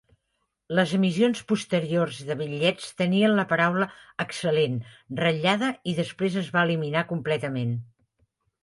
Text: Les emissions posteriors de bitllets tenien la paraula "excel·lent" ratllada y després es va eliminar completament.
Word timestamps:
Les 0.77 0.93
emissions 0.97 1.41
posteriors 1.51 2.21
de 2.31 2.37
bitllets 2.39 2.87
tenien 3.03 3.35
la 3.41 3.47
paraula 3.53 3.89
"excel·lent" 4.27 4.81
ratllada 5.23 5.71
y 5.93 5.97
després 6.03 6.41
es 6.45 6.53
va 6.59 6.67
eliminar 6.71 7.07
completament. 7.17 7.81